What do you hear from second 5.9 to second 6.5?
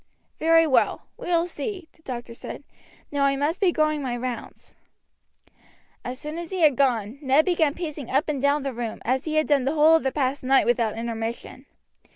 As soon as